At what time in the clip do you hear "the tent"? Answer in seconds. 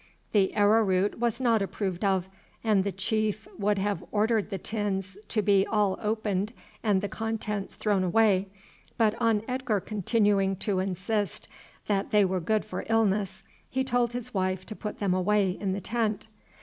15.73-16.25